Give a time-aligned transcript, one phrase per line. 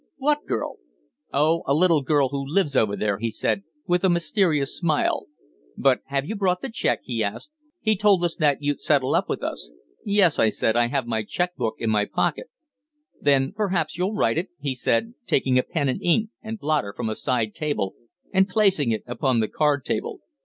[0.17, 0.77] "What girl?"
[1.31, 5.27] "Oh, a little girl who lives over there," he said, with a mysterious smile.
[5.77, 7.51] "But have you brought the cheque?" he asked.
[7.81, 9.71] "He told us that you'd settle up with us."
[10.03, 12.47] "Yes," I said, "I have my cheque book in my pocket."
[13.21, 17.07] "Then perhaps you'll write it?" he said, taking a pen and ink and blotter from
[17.07, 17.93] a side table
[18.33, 20.21] and placing it upon the card table.